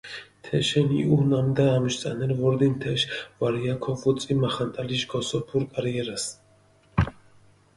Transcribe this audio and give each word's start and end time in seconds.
თეშენ 0.45 0.87
იჸუ, 1.01 1.17
ნამდა 1.33 1.65
ამშვ 1.77 1.99
წანერი 2.03 2.35
ვორდინ 2.39 2.73
თეშ 2.83 3.01
ვარია 3.41 3.75
ქოვუწი 3.83 4.33
მახანტალიშ 4.43 5.03
გოსოფურ 5.13 5.63
კარიერას. 5.75 6.25